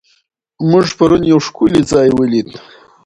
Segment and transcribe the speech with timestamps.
[0.69, 2.47] موږ پرون یو ښکلی ځای ولید.